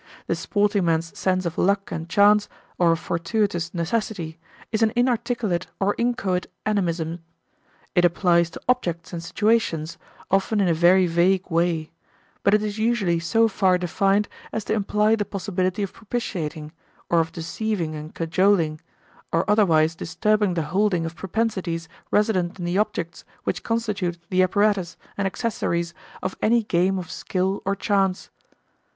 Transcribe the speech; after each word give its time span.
The 0.25 0.33
sporting 0.35 0.85
man's 0.85 1.15
sense 1.15 1.45
of 1.45 1.59
luck 1.59 1.91
and 1.91 2.09
chance, 2.09 2.49
or 2.79 2.91
of 2.93 2.97
fortuitous 2.97 3.71
necessity, 3.71 4.39
is 4.71 4.81
an 4.81 4.91
inarticulate 4.95 5.67
or 5.79 5.93
inchoate 5.95 6.47
animism. 6.65 7.19
It 7.93 8.03
applies 8.03 8.49
to 8.49 8.61
objects 8.67 9.13
and 9.13 9.21
situations, 9.23 9.99
often 10.31 10.59
in 10.59 10.67
a 10.67 10.73
very 10.73 11.05
vague 11.05 11.51
way; 11.51 11.91
but 12.41 12.55
it 12.55 12.63
is 12.63 12.79
usually 12.79 13.19
so 13.19 13.47
far 13.47 13.77
defined 13.77 14.27
as 14.51 14.65
to 14.65 14.73
imply 14.73 15.15
the 15.15 15.23
possibility 15.23 15.83
of 15.83 15.93
propitiating, 15.93 16.71
or 17.07 17.19
of 17.19 17.31
deceiving 17.31 17.93
and 17.93 18.15
cajoling, 18.15 18.81
or 19.31 19.47
otherwise 19.47 19.93
disturbing 19.93 20.55
the 20.55 20.63
holding 20.73 21.05
of 21.05 21.15
propensities 21.15 21.87
resident 22.09 22.57
in 22.57 22.65
the 22.65 22.75
objects 22.79 23.23
which 23.43 23.61
constitute 23.61 24.17
the 24.31 24.41
apparatus 24.41 24.97
and 25.15 25.27
accessories 25.27 25.93
of 26.23 26.35
any 26.41 26.63
game 26.63 26.97
of 26.97 27.11
skill 27.11 27.61
or 27.65 27.75
chance. 27.75 28.31